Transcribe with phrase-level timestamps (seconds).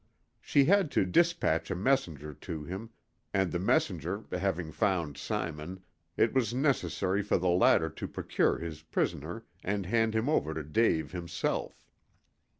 [0.41, 2.89] She had to dispatch a messenger to him,
[3.35, 5.83] and the messenger having found Simon,
[6.17, 10.63] it was necessary for the latter to procure his prisoner and hand him over to
[10.63, 11.85] Dave himself.